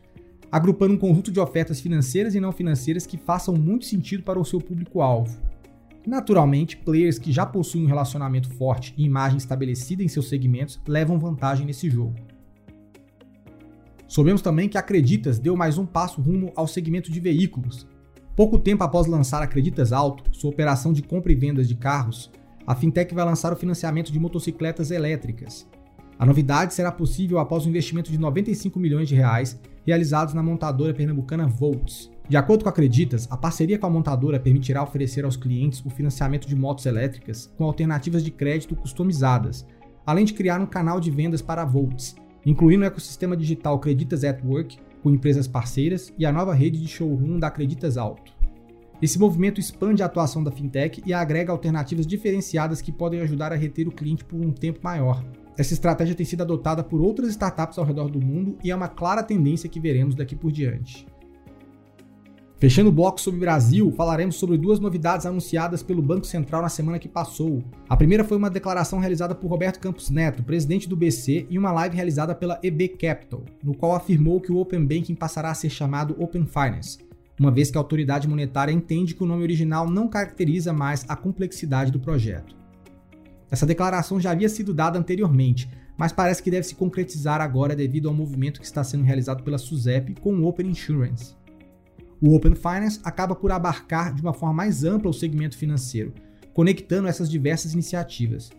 agrupando 0.51 0.93
um 0.93 0.97
conjunto 0.97 1.31
de 1.31 1.39
ofertas 1.39 1.79
financeiras 1.79 2.35
e 2.35 2.39
não 2.39 2.51
financeiras 2.51 3.05
que 3.05 3.17
façam 3.17 3.55
muito 3.55 3.85
sentido 3.85 4.23
para 4.23 4.39
o 4.39 4.43
seu 4.43 4.59
público-alvo. 4.59 5.39
Naturalmente, 6.05 6.75
players 6.75 7.17
que 7.17 7.31
já 7.31 7.45
possuem 7.45 7.85
um 7.85 7.87
relacionamento 7.87 8.49
forte 8.55 8.93
e 8.97 9.05
imagem 9.05 9.37
estabelecida 9.37 10.03
em 10.03 10.07
seus 10.09 10.27
segmentos 10.27 10.79
levam 10.85 11.19
vantagem 11.19 11.65
nesse 11.65 11.89
jogo. 11.89 12.15
Soubemos 14.07 14.41
também 14.41 14.69
que 14.69 14.77
a 14.77 14.81
Acreditas 14.81 15.39
deu 15.39 15.55
mais 15.55 15.77
um 15.77 15.85
passo 15.85 16.21
rumo 16.21 16.51
ao 16.55 16.67
segmento 16.67 17.11
de 17.11 17.19
veículos. 17.19 17.87
Pouco 18.35 18.57
tempo 18.57 18.83
após 18.83 19.07
lançar 19.07 19.41
Acreditas 19.41 19.91
Auto, 19.91 20.23
sua 20.31 20.49
operação 20.49 20.93
de 20.93 21.01
compra 21.01 21.31
e 21.31 21.35
vendas 21.35 21.67
de 21.67 21.75
carros, 21.75 22.31
a 22.67 22.75
fintech 22.75 23.15
vai 23.15 23.23
lançar 23.23 23.53
o 23.53 23.55
financiamento 23.55 24.11
de 24.11 24.19
motocicletas 24.19 24.91
elétricas. 24.91 25.65
A 26.19 26.25
novidade 26.25 26.73
será 26.73 26.91
possível 26.91 27.39
após 27.39 27.65
o 27.65 27.69
investimento 27.69 28.11
de 28.11 28.17
95 28.17 28.77
milhões 28.77 29.07
de 29.07 29.15
reais 29.15 29.57
realizados 29.85 30.33
na 30.33 30.43
montadora 30.43 30.93
pernambucana 30.93 31.47
Volts. 31.47 32.11
De 32.27 32.35
acordo 32.35 32.63
com 32.63 32.69
Acreditas, 32.69 33.25
a 33.31 33.37
parceria 33.37 33.79
com 33.79 33.87
a 33.87 33.89
montadora 33.89 34.37
permitirá 34.37 34.83
oferecer 34.83 35.23
aos 35.23 35.37
clientes 35.37 35.81
o 35.85 35.89
financiamento 35.89 36.45
de 36.45 36.57
motos 36.57 36.85
elétricas 36.85 37.49
com 37.57 37.63
alternativas 37.63 38.21
de 38.21 38.31
crédito 38.31 38.75
customizadas, 38.75 39.65
além 40.05 40.25
de 40.25 40.33
criar 40.33 40.59
um 40.59 40.65
canal 40.65 40.99
de 40.99 41.09
vendas 41.09 41.41
para 41.41 41.61
a 41.61 41.65
Volts, 41.65 42.17
incluindo 42.45 42.83
o 42.83 42.87
ecossistema 42.87 43.37
digital 43.37 43.79
Creditas 43.79 44.25
at 44.25 44.43
Work, 44.43 44.77
com 45.01 45.11
empresas 45.11 45.47
parceiras, 45.47 46.11
e 46.17 46.25
a 46.25 46.33
nova 46.33 46.53
rede 46.53 46.81
de 46.81 46.87
showroom 46.87 47.39
da 47.39 47.47
Acreditas 47.47 47.95
Auto. 47.95 48.36
Esse 48.99 49.19
movimento 49.19 49.59
expande 49.59 50.01
a 50.01 50.07
atuação 50.07 50.43
da 50.43 50.51
fintech 50.51 51.03
e 51.05 51.13
agrega 51.13 51.51
alternativas 51.51 52.07
diferenciadas 52.07 52.81
que 52.81 52.91
podem 52.91 53.21
ajudar 53.21 53.53
a 53.53 53.55
reter 53.55 53.87
o 53.87 53.91
cliente 53.91 54.25
por 54.25 54.39
um 54.39 54.51
tempo 54.51 54.79
maior. 54.81 55.23
Essa 55.55 55.73
estratégia 55.73 56.15
tem 56.15 56.25
sido 56.25 56.41
adotada 56.41 56.83
por 56.83 56.99
outras 56.99 57.29
startups 57.29 57.77
ao 57.77 57.85
redor 57.85 58.09
do 58.09 58.19
mundo 58.19 58.57
e 58.63 58.71
é 58.71 58.75
uma 58.75 58.87
clara 58.87 59.21
tendência 59.21 59.69
que 59.69 59.79
veremos 59.79 60.15
daqui 60.15 60.35
por 60.35 60.51
diante. 60.51 61.05
Fechando 62.59 62.89
o 62.89 62.91
bloco 62.93 63.21
sobre 63.21 63.37
o 63.37 63.41
Brasil, 63.41 63.91
falaremos 63.91 64.35
sobre 64.35 64.57
duas 64.57 64.79
novidades 64.79 65.27
anunciadas 65.27 65.83
pelo 65.83 66.01
Banco 66.01 66.25
Central 66.25 66.63
na 66.63 66.69
semana 66.69 66.97
que 66.97 67.07
passou. 67.07 67.63
A 67.87 67.95
primeira 67.95 68.23
foi 68.23 68.35
uma 68.35 68.49
declaração 68.49 68.97
realizada 68.97 69.35
por 69.35 69.47
Roberto 69.47 69.79
Campos 69.79 70.09
Neto, 70.09 70.43
presidente 70.43 70.89
do 70.89 70.97
BC, 70.97 71.45
e 71.51 71.59
uma 71.59 71.71
live 71.71 71.95
realizada 71.95 72.33
pela 72.33 72.59
EB 72.63 72.87
Capital, 72.89 73.43
no 73.63 73.77
qual 73.77 73.93
afirmou 73.93 74.41
que 74.41 74.51
o 74.51 74.57
Open 74.57 74.83
Banking 74.83 75.13
passará 75.13 75.51
a 75.51 75.53
ser 75.53 75.69
chamado 75.69 76.15
Open 76.17 76.47
Finance, 76.47 76.97
uma 77.39 77.51
vez 77.51 77.69
que 77.69 77.77
a 77.77 77.81
autoridade 77.81 78.27
monetária 78.27 78.71
entende 78.71 79.13
que 79.13 79.23
o 79.23 79.27
nome 79.27 79.43
original 79.43 79.89
não 79.89 80.07
caracteriza 80.07 80.73
mais 80.73 81.05
a 81.07 81.15
complexidade 81.15 81.91
do 81.91 81.99
projeto. 81.99 82.55
Essa 83.49 83.65
declaração 83.65 84.19
já 84.19 84.31
havia 84.31 84.49
sido 84.49 84.73
dada 84.73 84.97
anteriormente, 84.97 85.69
mas 85.97 86.11
parece 86.11 86.43
que 86.43 86.51
deve 86.51 86.67
se 86.67 86.75
concretizar 86.75 87.39
agora 87.41 87.75
devido 87.75 88.07
ao 88.07 88.13
movimento 88.13 88.59
que 88.59 88.65
está 88.65 88.83
sendo 88.83 89.03
realizado 89.03 89.43
pela 89.43 89.57
SUSEP 89.57 90.15
com 90.19 90.33
o 90.33 90.45
Open 90.45 90.67
Insurance. 90.67 91.35
O 92.21 92.35
Open 92.35 92.55
Finance 92.55 92.99
acaba 93.03 93.35
por 93.35 93.51
abarcar 93.51 94.13
de 94.13 94.21
uma 94.21 94.33
forma 94.33 94.53
mais 94.53 94.83
ampla 94.83 95.09
o 95.09 95.13
segmento 95.13 95.57
financeiro, 95.57 96.13
conectando 96.53 97.07
essas 97.07 97.29
diversas 97.29 97.73
iniciativas. 97.73 98.49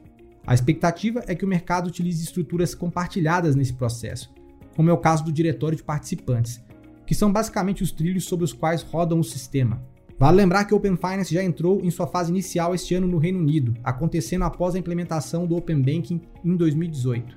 A 0.47 0.55
expectativa 0.55 1.23
é 1.27 1.35
que 1.35 1.45
o 1.45 1.49
mercado 1.49 1.89
utilize 1.89 2.23
estruturas 2.23 2.75
compartilhadas 2.75 3.55
nesse 3.55 3.73
processo, 3.73 4.33
como 4.75 4.89
é 4.89 4.93
o 4.93 4.99
caso 4.99 5.25
do 5.25 5.33
diretório 5.33 5.77
de 5.77 5.83
participantes, 5.83 6.61
que 7.09 7.15
são 7.15 7.33
basicamente 7.33 7.83
os 7.83 7.91
trilhos 7.91 8.27
sobre 8.27 8.45
os 8.45 8.53
quais 8.53 8.83
rodam 8.83 9.19
o 9.19 9.25
sistema. 9.25 9.83
Vale 10.19 10.37
lembrar 10.37 10.67
que 10.67 10.75
o 10.75 10.77
Open 10.77 10.95
Finance 10.95 11.33
já 11.33 11.43
entrou 11.43 11.81
em 11.83 11.91
sua 11.91 12.07
fase 12.07 12.31
inicial 12.31 12.75
este 12.75 12.95
ano 12.95 13.09
no 13.09 13.17
Reino 13.17 13.39
Unido, 13.39 13.75
acontecendo 13.83 14.45
após 14.45 14.75
a 14.75 14.79
implementação 14.79 15.47
do 15.47 15.57
Open 15.57 15.81
Banking 15.81 16.21
em 16.45 16.55
2018. 16.55 17.35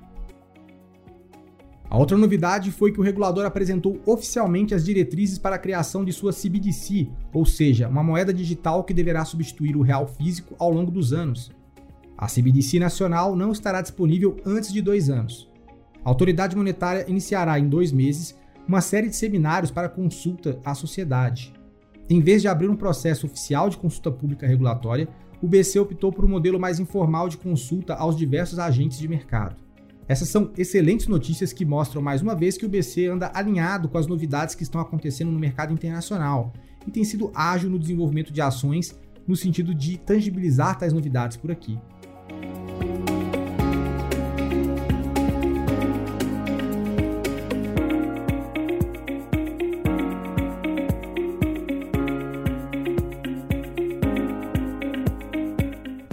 A 1.90 1.98
outra 1.98 2.18
novidade 2.18 2.70
foi 2.70 2.92
que 2.92 3.00
o 3.00 3.04
regulador 3.04 3.46
apresentou 3.46 3.98
oficialmente 4.06 4.76
as 4.76 4.84
diretrizes 4.84 5.38
para 5.38 5.56
a 5.56 5.60
criação 5.60 6.04
de 6.04 6.12
sua 6.12 6.34
CBDC, 6.34 7.08
ou 7.34 7.46
seja, 7.46 7.88
uma 7.88 8.04
moeda 8.04 8.34
digital 8.34 8.84
que 8.84 8.94
deverá 8.94 9.24
substituir 9.24 9.78
o 9.78 9.82
real 9.82 10.06
físico 10.06 10.54
ao 10.60 10.70
longo 10.70 10.92
dos 10.92 11.14
anos. 11.14 11.50
A 12.18 12.28
CBDC 12.28 12.78
nacional 12.78 13.38
não 13.38 13.54
estará 13.54 13.82
disponível 13.82 14.36
antes 14.46 14.74
de 14.74 14.82
dois 14.82 15.10
anos. 15.10 15.50
A 16.04 16.10
autoridade 16.10 16.58
monetária 16.58 17.06
iniciará 17.08 17.58
em 17.58 17.70
dois 17.70 17.94
meses 17.94 18.36
uma 18.72 18.80
série 18.80 19.10
de 19.10 19.18
seminários 19.18 19.70
para 19.70 19.90
consulta 19.90 20.58
à 20.64 20.74
sociedade. 20.74 21.52
Em 22.10 22.22
vez 22.22 22.42
de 22.42 22.48
abrir 22.48 22.70
um 22.70 22.76
processo 22.76 23.26
oficial 23.26 23.70
de 23.70 23.76
consulta 23.76 24.10
pública 24.10 24.48
regulatória, 24.48 25.10
o 25.42 25.48
BC 25.48 25.78
optou 25.78 26.10
por 26.10 26.24
um 26.24 26.30
modelo 26.30 26.58
mais 26.58 26.80
informal 26.80 27.28
de 27.28 27.36
consulta 27.36 27.94
aos 27.96 28.16
diversos 28.16 28.60
agentes 28.60 28.98
de 28.98 29.10
mercado. 29.10 29.58
Essas 30.08 30.30
são 30.30 30.52
excelentes 30.58 31.08
notícias 31.08 31.52
que 31.52 31.66
mostram 31.66 32.02
mais 32.02 32.22
uma 32.22 32.34
vez 32.34 32.58
que 32.58 32.66
o 32.66 32.70
BC 32.70 33.08
anda 33.08 33.30
alinhado 33.34 33.90
com 33.90 33.98
as 33.98 34.08
novidades 34.08 34.56
que 34.56 34.64
estão 34.64 34.80
acontecendo 34.80 35.32
no 35.32 35.40
mercado 35.40 35.74
internacional 35.74 36.54
e 36.88 36.92
tem 36.92 37.04
sido 37.04 37.30
ágil 37.36 37.70
no 37.70 37.78
desenvolvimento 37.78 38.32
de 38.32 38.40
ações 38.40 38.98
no 39.28 39.36
sentido 39.36 39.76
de 39.76 39.98
tangibilizar 39.98 40.80
tais 40.80 40.94
novidades 40.94 41.36
por 41.36 41.52
aqui. 41.52 41.78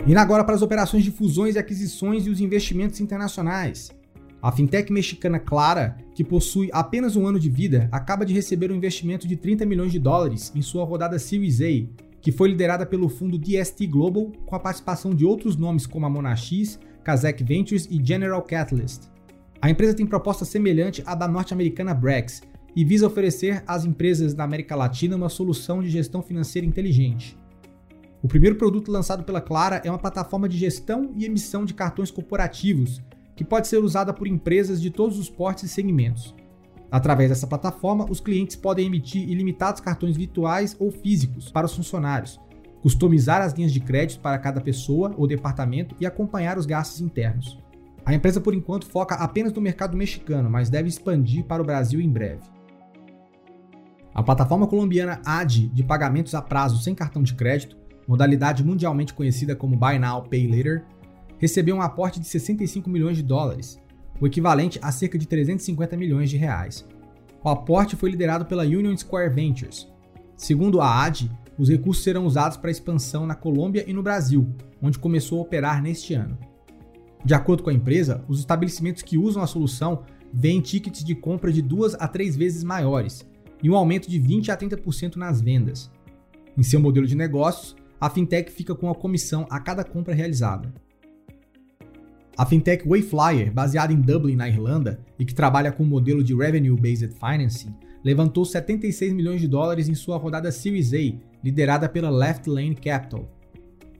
Indo 0.08 0.16
agora 0.16 0.42
para 0.42 0.54
as 0.54 0.62
operações 0.62 1.04
de 1.04 1.10
fusões 1.10 1.54
e 1.54 1.58
aquisições 1.58 2.26
e 2.26 2.30
os 2.30 2.40
investimentos 2.40 2.98
internacionais. 2.98 3.90
A 4.40 4.50
fintech 4.50 4.90
mexicana 4.90 5.38
Clara, 5.38 5.98
que 6.14 6.24
possui 6.24 6.70
apenas 6.72 7.14
um 7.14 7.26
ano 7.26 7.38
de 7.38 7.50
vida, 7.50 7.90
acaba 7.92 8.24
de 8.24 8.32
receber 8.32 8.72
um 8.72 8.74
investimento 8.74 9.28
de 9.28 9.36
30 9.36 9.66
milhões 9.66 9.92
de 9.92 9.98
dólares 9.98 10.50
em 10.54 10.62
sua 10.62 10.82
rodada 10.82 11.18
Series 11.18 11.60
A, 11.60 11.86
que 12.22 12.32
foi 12.32 12.48
liderada 12.48 12.86
pelo 12.86 13.06
fundo 13.10 13.38
DST 13.38 13.86
Global, 13.86 14.32
com 14.46 14.56
a 14.56 14.58
participação 14.58 15.14
de 15.14 15.26
outros 15.26 15.56
nomes 15.58 15.86
como 15.86 16.06
a 16.06 16.08
Monax, 16.08 16.80
Kazakh 17.04 17.44
Ventures 17.44 17.86
e 17.90 18.02
General 18.02 18.40
Catalyst. 18.40 19.10
A 19.60 19.68
empresa 19.68 19.92
tem 19.92 20.06
proposta 20.06 20.46
semelhante 20.46 21.02
à 21.04 21.14
da 21.14 21.28
norte-americana 21.28 21.92
Brex 21.92 22.40
e 22.74 22.82
visa 22.82 23.06
oferecer 23.06 23.62
às 23.66 23.84
empresas 23.84 24.32
da 24.32 24.44
América 24.44 24.74
Latina 24.74 25.16
uma 25.16 25.28
solução 25.28 25.82
de 25.82 25.90
gestão 25.90 26.22
financeira 26.22 26.66
inteligente. 26.66 27.36
O 28.20 28.26
primeiro 28.26 28.56
produto 28.56 28.90
lançado 28.90 29.22
pela 29.22 29.40
Clara 29.40 29.80
é 29.84 29.90
uma 29.90 29.98
plataforma 29.98 30.48
de 30.48 30.58
gestão 30.58 31.12
e 31.14 31.24
emissão 31.24 31.64
de 31.64 31.72
cartões 31.72 32.10
corporativos, 32.10 33.00
que 33.36 33.44
pode 33.44 33.68
ser 33.68 33.78
usada 33.78 34.12
por 34.12 34.26
empresas 34.26 34.80
de 34.80 34.90
todos 34.90 35.18
os 35.18 35.30
portes 35.30 35.64
e 35.64 35.68
segmentos. 35.68 36.34
Através 36.90 37.28
dessa 37.28 37.46
plataforma, 37.46 38.06
os 38.10 38.18
clientes 38.18 38.56
podem 38.56 38.86
emitir 38.86 39.28
ilimitados 39.28 39.80
cartões 39.80 40.16
virtuais 40.16 40.74
ou 40.80 40.90
físicos 40.90 41.48
para 41.48 41.66
os 41.66 41.76
funcionários, 41.76 42.40
customizar 42.82 43.40
as 43.40 43.52
linhas 43.52 43.72
de 43.72 43.78
crédito 43.78 44.20
para 44.20 44.38
cada 44.38 44.60
pessoa 44.60 45.14
ou 45.16 45.28
departamento 45.28 45.94
e 46.00 46.06
acompanhar 46.06 46.58
os 46.58 46.66
gastos 46.66 47.00
internos. 47.00 47.56
A 48.04 48.14
empresa, 48.14 48.40
por 48.40 48.54
enquanto, 48.54 48.86
foca 48.86 49.14
apenas 49.14 49.52
no 49.52 49.60
mercado 49.60 49.96
mexicano, 49.96 50.50
mas 50.50 50.68
deve 50.68 50.88
expandir 50.88 51.44
para 51.44 51.62
o 51.62 51.66
Brasil 51.66 52.00
em 52.00 52.10
breve. 52.10 52.42
A 54.12 54.22
plataforma 54.24 54.66
colombiana 54.66 55.20
AD 55.24 55.68
de 55.68 55.84
pagamentos 55.84 56.34
a 56.34 56.42
prazo 56.42 56.82
sem 56.82 56.94
cartão 56.96 57.22
de 57.22 57.34
crédito 57.34 57.77
modalidade 58.08 58.64
mundialmente 58.64 59.12
conhecida 59.12 59.54
como 59.54 59.76
Buy 59.76 59.98
Now, 59.98 60.22
Pay 60.22 60.46
Later, 60.46 60.84
recebeu 61.38 61.76
um 61.76 61.82
aporte 61.82 62.18
de 62.18 62.26
65 62.26 62.88
milhões 62.88 63.18
de 63.18 63.22
dólares, 63.22 63.78
o 64.18 64.26
equivalente 64.26 64.80
a 64.82 64.90
cerca 64.90 65.18
de 65.18 65.28
350 65.28 65.94
milhões 65.96 66.30
de 66.30 66.38
reais. 66.38 66.86
O 67.44 67.50
aporte 67.50 67.94
foi 67.94 68.10
liderado 68.10 68.46
pela 68.46 68.64
Union 68.64 68.96
Square 68.96 69.32
Ventures. 69.32 69.86
Segundo 70.36 70.80
a 70.80 71.04
AD, 71.04 71.30
os 71.58 71.68
recursos 71.68 72.02
serão 72.02 72.24
usados 72.24 72.56
para 72.56 72.70
expansão 72.70 73.26
na 73.26 73.34
Colômbia 73.34 73.84
e 73.86 73.92
no 73.92 74.02
Brasil, 74.02 74.48
onde 74.82 74.98
começou 74.98 75.38
a 75.38 75.42
operar 75.42 75.82
neste 75.82 76.14
ano. 76.14 76.38
De 77.24 77.34
acordo 77.34 77.62
com 77.62 77.70
a 77.70 77.74
empresa, 77.74 78.24
os 78.26 78.38
estabelecimentos 78.38 79.02
que 79.02 79.18
usam 79.18 79.42
a 79.42 79.46
solução 79.46 80.04
veem 80.32 80.60
tickets 80.60 81.04
de 81.04 81.14
compra 81.14 81.52
de 81.52 81.60
duas 81.60 81.94
a 81.94 82.08
três 82.08 82.36
vezes 82.36 82.64
maiores 82.64 83.26
e 83.62 83.68
um 83.68 83.76
aumento 83.76 84.08
de 84.08 84.18
20 84.18 84.50
a 84.50 84.56
30% 84.56 85.16
nas 85.16 85.40
vendas. 85.40 85.90
Em 86.56 86.62
seu 86.62 86.80
modelo 86.80 87.06
de 87.06 87.14
negócios, 87.14 87.76
a 88.00 88.08
fintech 88.08 88.50
fica 88.52 88.74
com 88.74 88.88
a 88.88 88.94
comissão 88.94 89.46
a 89.50 89.58
cada 89.58 89.82
compra 89.84 90.14
realizada. 90.14 90.72
A 92.36 92.46
fintech 92.46 92.86
Wayflyer, 92.86 93.52
baseada 93.52 93.92
em 93.92 94.00
Dublin, 94.00 94.36
na 94.36 94.48
Irlanda, 94.48 95.00
e 95.18 95.24
que 95.24 95.34
trabalha 95.34 95.72
com 95.72 95.82
o 95.82 95.86
modelo 95.86 96.22
de 96.22 96.34
Revenue-Based 96.34 97.14
Financing, 97.14 97.74
levantou 98.04 98.44
76 98.44 99.12
milhões 99.12 99.40
de 99.40 99.48
dólares 99.48 99.88
em 99.88 99.94
sua 99.94 100.16
rodada 100.16 100.52
Series 100.52 100.92
A, 100.94 101.18
liderada 101.42 101.88
pela 101.88 102.10
Left 102.10 102.48
Lane 102.48 102.76
Capital. 102.76 103.28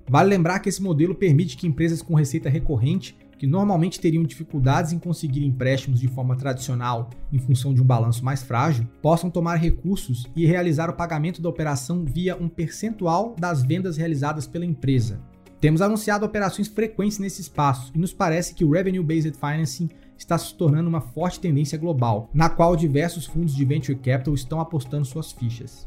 Vale 0.08 0.30
lembrar 0.30 0.60
que 0.60 0.68
esse 0.68 0.80
modelo 0.80 1.14
permite 1.14 1.56
que 1.56 1.66
empresas 1.66 2.00
com 2.00 2.14
receita 2.14 2.48
recorrente 2.48 3.16
que 3.38 3.46
normalmente 3.46 4.00
teriam 4.00 4.24
dificuldades 4.24 4.92
em 4.92 4.98
conseguir 4.98 5.44
empréstimos 5.44 6.00
de 6.00 6.08
forma 6.08 6.36
tradicional 6.36 7.08
em 7.32 7.38
função 7.38 7.72
de 7.72 7.80
um 7.80 7.84
balanço 7.84 8.24
mais 8.24 8.42
frágil, 8.42 8.86
possam 9.00 9.30
tomar 9.30 9.56
recursos 9.56 10.26
e 10.34 10.44
realizar 10.44 10.90
o 10.90 10.94
pagamento 10.96 11.40
da 11.40 11.48
operação 11.48 12.04
via 12.04 12.36
um 12.36 12.48
percentual 12.48 13.36
das 13.38 13.62
vendas 13.62 13.96
realizadas 13.96 14.46
pela 14.46 14.66
empresa. 14.66 15.20
Temos 15.60 15.82
anunciado 15.82 16.24
operações 16.24 16.68
frequentes 16.68 17.18
nesse 17.18 17.40
espaço 17.40 17.90
e 17.94 17.98
nos 17.98 18.12
parece 18.12 18.54
que 18.54 18.64
o 18.64 18.70
Revenue 18.70 19.02
Based 19.02 19.36
Financing 19.36 19.88
está 20.16 20.36
se 20.36 20.54
tornando 20.54 20.88
uma 20.88 21.00
forte 21.00 21.40
tendência 21.40 21.78
global, 21.78 22.30
na 22.34 22.48
qual 22.48 22.76
diversos 22.76 23.26
fundos 23.26 23.54
de 23.54 23.64
venture 23.64 23.98
capital 23.98 24.34
estão 24.34 24.60
apostando 24.60 25.04
suas 25.04 25.32
fichas. 25.32 25.86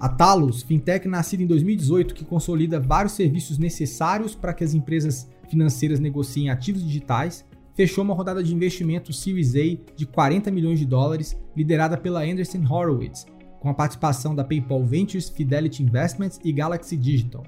A 0.00 0.08
Talos, 0.08 0.62
fintech 0.62 1.08
nascida 1.08 1.42
em 1.42 1.46
2018 1.46 2.14
que 2.14 2.24
consolida 2.24 2.78
vários 2.78 3.14
serviços 3.14 3.58
necessários 3.58 4.32
para 4.32 4.54
que 4.54 4.62
as 4.62 4.72
empresas 4.72 5.28
financeiras 5.48 5.98
negociem 5.98 6.50
ativos 6.50 6.84
digitais, 6.84 7.44
fechou 7.74 8.04
uma 8.04 8.14
rodada 8.14 8.40
de 8.40 8.54
investimento 8.54 9.12
Series 9.12 9.56
A 9.56 9.76
de 9.96 10.06
40 10.06 10.52
milhões 10.52 10.78
de 10.78 10.86
dólares, 10.86 11.36
liderada 11.56 11.96
pela 11.96 12.22
Anderson 12.22 12.64
Horowitz, 12.64 13.26
com 13.58 13.68
a 13.68 13.74
participação 13.74 14.36
da 14.36 14.44
PayPal 14.44 14.84
Ventures, 14.84 15.28
Fidelity 15.28 15.82
Investments 15.82 16.38
e 16.44 16.52
Galaxy 16.52 16.96
Digital. 16.96 17.42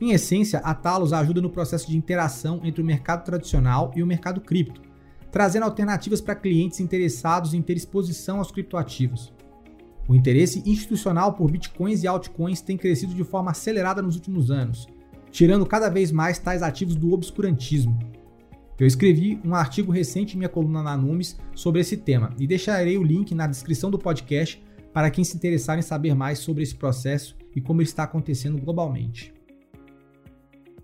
Em 0.00 0.12
essência, 0.12 0.60
a 0.60 0.74
Talos 0.74 1.12
ajuda 1.12 1.42
no 1.42 1.50
processo 1.50 1.90
de 1.90 1.96
interação 1.96 2.60
entre 2.64 2.80
o 2.80 2.84
mercado 2.84 3.22
tradicional 3.22 3.92
e 3.94 4.02
o 4.02 4.06
mercado 4.06 4.40
cripto, 4.40 4.80
trazendo 5.30 5.64
alternativas 5.64 6.22
para 6.22 6.34
clientes 6.34 6.80
interessados 6.80 7.52
em 7.52 7.60
ter 7.60 7.76
exposição 7.76 8.38
aos 8.38 8.50
criptoativos. 8.50 9.35
O 10.08 10.14
interesse 10.14 10.62
institucional 10.64 11.32
por 11.32 11.50
bitcoins 11.50 12.02
e 12.02 12.06
altcoins 12.06 12.60
tem 12.60 12.76
crescido 12.76 13.14
de 13.14 13.24
forma 13.24 13.50
acelerada 13.50 14.00
nos 14.00 14.14
últimos 14.14 14.50
anos, 14.50 14.86
tirando 15.30 15.66
cada 15.66 15.88
vez 15.88 16.12
mais 16.12 16.38
tais 16.38 16.62
ativos 16.62 16.94
do 16.94 17.12
obscurantismo. 17.12 17.98
Eu 18.78 18.86
escrevi 18.86 19.40
um 19.44 19.54
artigo 19.54 19.90
recente 19.90 20.34
em 20.34 20.38
minha 20.38 20.48
coluna 20.48 20.82
na 20.82 20.96
Numes 20.96 21.36
sobre 21.54 21.80
esse 21.80 21.96
tema 21.96 22.30
e 22.38 22.46
deixarei 22.46 22.98
o 22.98 23.02
link 23.02 23.34
na 23.34 23.46
descrição 23.46 23.90
do 23.90 23.98
podcast 23.98 24.62
para 24.92 25.10
quem 25.10 25.24
se 25.24 25.36
interessar 25.36 25.78
em 25.78 25.82
saber 25.82 26.14
mais 26.14 26.38
sobre 26.38 26.62
esse 26.62 26.74
processo 26.74 27.36
e 27.54 27.60
como 27.60 27.80
ele 27.80 27.88
está 27.88 28.04
acontecendo 28.04 28.60
globalmente. 28.60 29.32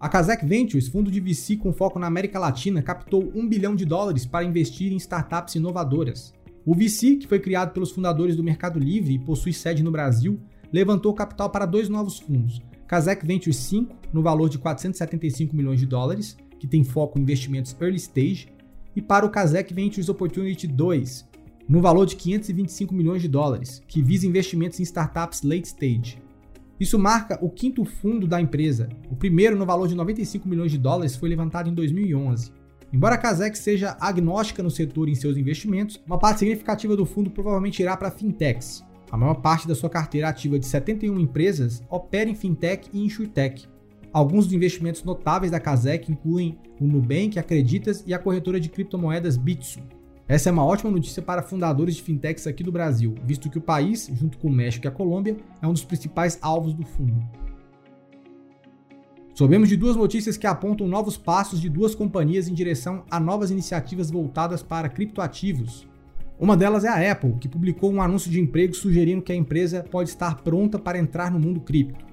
A 0.01 0.09
Kazakh 0.09 0.45
Ventures, 0.45 0.89
fundo 0.89 1.11
de 1.11 1.21
VC 1.21 1.57
com 1.57 1.73
foco 1.73 1.99
na 1.99 2.09
América 2.09 2.39
Latina, 2.39 2.83
captou 2.83 3.31
1 3.35 3.49
bilhão 3.49 3.77
de 3.77 3.85
dólares 3.85 4.27
para 4.27 4.45
investir 4.45 4.93
em 4.93 4.97
startups 4.97 5.55
inovadoras. 5.55 6.35
O 6.65 6.75
VC, 6.75 7.17
que 7.17 7.27
foi 7.27 7.41
criado 7.41 7.73
pelos 7.73 7.91
fundadores 7.91 8.37
do 8.37 8.45
Mercado 8.45 8.79
Livre 8.79 9.15
e 9.15 9.19
possui 9.19 9.53
sede 9.53 9.83
no 9.83 9.91
Brasil, 9.91 10.41
levantou 10.73 11.13
capital 11.13 11.51
para 11.51 11.67
dois 11.67 11.89
novos 11.89 12.21
fundos: 12.21 12.63
Kazakh 12.87 13.27
Ventures 13.27 13.57
5, 13.57 13.97
no 14.13 14.23
valor 14.23 14.49
de 14.49 14.59
475 14.59 15.57
milhões 15.57 15.81
de 15.81 15.87
dólares, 15.87 16.37
que 16.61 16.69
tem 16.69 16.85
foco 16.85 17.19
em 17.19 17.23
investimentos 17.23 17.77
early 17.81 17.97
stage, 17.97 18.47
e 18.95 19.03
para 19.03 19.27
o 19.27 19.31
Kazakh 19.31 19.75
Ventures 19.75 20.09
Opportunity 20.09 20.69
2, 20.69 21.29
no 21.69 21.81
valor 21.81 22.07
de 22.07 22.15
525 22.15 22.95
milhões 22.95 23.23
de 23.23 23.29
dólares, 23.29 23.83
que 23.89 24.01
visa 24.01 24.27
investimentos 24.27 24.79
em 24.79 24.85
startups 24.85 25.43
late 25.43 25.67
stage. 25.67 26.23
Isso 26.79 26.99
marca 26.99 27.39
o 27.43 27.51
quinto 27.51 27.85
fundo 27.85 28.27
da 28.27 28.41
empresa. 28.41 28.89
O 29.11 29.17
primeiro, 29.17 29.57
no 29.57 29.67
valor 29.67 29.89
de 29.89 29.95
95 29.95 30.49
milhões 30.49 30.71
de 30.71 30.79
dólares, 30.79 31.17
foi 31.17 31.29
levantado 31.29 31.69
em 31.69 31.75
2011. 31.75 32.53
Embora 32.93 33.15
a 33.15 33.19
Kazek 33.19 33.57
seja 33.57 33.97
agnóstica 33.99 34.63
no 34.63 34.71
setor 34.71 35.09
em 35.09 35.15
seus 35.15 35.39
investimentos, 35.39 35.99
uma 36.07 36.19
parte 36.19 36.41
significativa 36.41 36.95
do 36.95 37.07
fundo 37.07 37.31
provavelmente 37.31 37.81
irá 37.81 37.97
para 37.97 38.11
fintechs. 38.11 38.85
A 39.11 39.17
maior 39.17 39.37
parte 39.37 39.67
da 39.67 39.75
sua 39.75 39.89
carteira 39.89 40.29
ativa 40.29 40.59
de 40.59 40.67
71 40.67 41.19
empresas 41.19 41.83
opera 41.89 42.29
em 42.29 42.35
fintech 42.35 42.91
e 42.93 43.03
insurtech. 43.03 43.67
Alguns 44.13 44.45
dos 44.45 44.55
investimentos 44.55 45.03
notáveis 45.05 45.51
da 45.51 45.59
Kazek 45.59 46.13
incluem 46.13 46.59
o 46.79 46.87
Nubank, 46.87 47.39
Acreditas 47.39 48.05
e 48.07 48.13
a 48.13 48.19
corretora 48.19 48.61
de 48.61 48.69
criptomoedas 48.69 49.39
Bitso. 49.39 49.81
Essa 50.29 50.51
é 50.51 50.53
uma 50.53 50.65
ótima 50.65 50.91
notícia 50.91 51.23
para 51.23 51.43
fundadores 51.43 51.97
de 51.97 52.03
fintechs 52.03 52.47
aqui 52.47 52.63
do 52.63 52.71
Brasil, 52.71 53.15
visto 53.25 53.49
que 53.49 53.59
o 53.59 53.63
país, 53.63 54.11
junto 54.13 54.37
com 54.37 54.49
o 54.49 54.53
México 54.53 54.87
e 54.87 54.89
a 54.89 54.93
Colômbia, 54.93 55.37
é 55.63 55.67
um 55.67 55.73
dos 55.73 55.85
principais 55.85 56.39
alvos 56.43 56.75
do 56.75 56.85
fundo. 56.85 57.23
Soubemos 59.35 59.71
de 59.71 59.79
duas 59.79 59.97
notícias 59.97 60.37
que 60.37 60.47
apontam 60.47 60.87
novos 60.87 61.17
passos 61.17 61.59
de 61.59 61.71
duas 61.71 61.95
companhias 61.95 62.49
em 62.49 62.55
direção 62.55 63.03
a 63.11 63.19
novas 63.19 63.51
iniciativas 63.51 64.11
voltadas 64.11 64.63
para 64.63 64.91
criptoativos. 64.91 65.89
Uma 66.39 66.55
delas 66.55 66.85
é 66.85 66.89
a 66.89 67.13
Apple, 67.13 67.37
que 67.41 67.49
publicou 67.49 67.91
um 67.91 68.03
anúncio 68.03 68.31
de 68.31 68.39
emprego 68.39 68.75
sugerindo 68.75 69.23
que 69.23 69.33
a 69.33 69.37
empresa 69.37 69.87
pode 69.91 70.11
estar 70.11 70.43
pronta 70.43 70.79
para 70.79 70.99
entrar 70.99 71.31
no 71.31 71.41
mundo 71.41 71.61
cripto. 71.61 72.05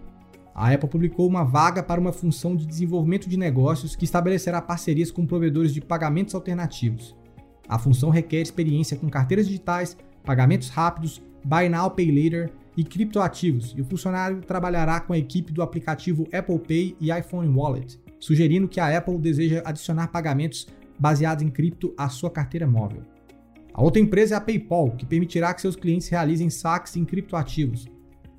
A 0.55 0.71
Apple 0.71 0.87
publicou 0.87 1.27
uma 1.27 1.43
vaga 1.43 1.83
para 1.83 1.99
uma 1.99 2.13
função 2.13 2.55
de 2.55 2.65
desenvolvimento 2.65 3.27
de 3.27 3.35
negócios 3.35 3.97
que 3.97 4.05
estabelecerá 4.05 4.61
parcerias 4.61 5.11
com 5.11 5.25
provedores 5.25 5.73
de 5.73 5.81
pagamentos 5.81 6.35
alternativos. 6.35 7.15
A 7.67 7.77
função 7.77 8.09
requer 8.09 8.41
experiência 8.41 8.95
com 8.95 9.09
carteiras 9.09 9.45
digitais, 9.45 9.97
pagamentos 10.23 10.69
rápidos, 10.69 11.21
Buy 11.43 11.67
Now 11.67 11.91
Pay 11.91 12.11
Later 12.11 12.49
e 12.79 12.83
criptoativos, 12.85 13.73
e 13.75 13.81
o 13.81 13.85
funcionário 13.85 14.39
trabalhará 14.39 15.01
com 15.01 15.11
a 15.11 15.17
equipe 15.17 15.51
do 15.51 15.61
aplicativo 15.61 16.25
Apple 16.31 16.59
Pay 16.59 16.95
e 17.01 17.11
iPhone 17.11 17.53
Wallet, 17.53 17.99
sugerindo 18.17 18.69
que 18.69 18.79
a 18.79 18.97
Apple 18.97 19.17
deseja 19.17 19.61
adicionar 19.65 20.07
pagamentos 20.07 20.65
baseados 20.97 21.43
em 21.43 21.49
cripto 21.49 21.93
à 21.97 22.07
sua 22.07 22.31
carteira 22.31 22.65
móvel. 22.65 23.01
A 23.73 23.83
outra 23.83 24.01
empresa 24.01 24.35
é 24.35 24.37
a 24.37 24.41
PayPal, 24.41 24.91
que 24.91 25.05
permitirá 25.05 25.53
que 25.53 25.59
seus 25.59 25.75
clientes 25.75 26.07
realizem 26.07 26.49
saques 26.49 26.95
em 26.95 27.03
criptoativos. 27.03 27.85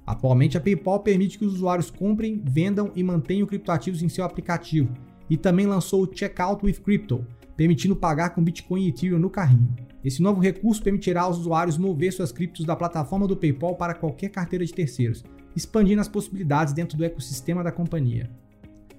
Atualmente, 0.07 0.57
a 0.57 0.61
PayPal 0.61 1.01
permite 1.01 1.39
que 1.39 1.45
os 1.45 1.57
usuários 1.57 1.91
comprem, 1.91 2.43
vendam 2.43 2.93
e 2.97 3.03
mantenham 3.03 3.47
criptoativos 3.47 4.03
em 4.03 4.09
seu 4.09 4.25
aplicativo, 4.25 4.91
e 5.29 5.37
também 5.37 5.67
lançou 5.67 6.03
o 6.03 6.11
Checkout 6.11 6.65
with 6.65 6.81
Crypto, 6.83 7.27
permitindo 7.59 7.95
pagar 7.95 8.31
com 8.31 8.43
Bitcoin 8.43 8.87
e 8.87 8.89
Ethereum 8.89 9.19
no 9.19 9.29
carrinho. 9.29 9.77
Esse 10.05 10.23
novo 10.23 10.41
recurso 10.41 10.83
permitirá 10.83 11.23
aos 11.23 11.39
usuários 11.39 11.77
mover 11.77 12.13
suas 12.13 12.33
criptos 12.33 12.65
da 12.65 12.75
plataforma 12.75 13.29
do 13.29 13.37
PayPal 13.37 13.77
para 13.77 13.95
qualquer 13.95 14.31
carteira 14.31 14.65
de 14.65 14.73
terceiros, 14.73 15.23
expandindo 15.55 16.01
as 16.01 16.09
possibilidades 16.09 16.73
dentro 16.73 16.97
do 16.97 17.05
ecossistema 17.05 17.63
da 17.63 17.71
companhia. 17.71 18.31